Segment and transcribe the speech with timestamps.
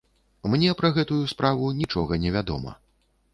[0.53, 2.75] Мне пра гэтую справу нічога не вядома.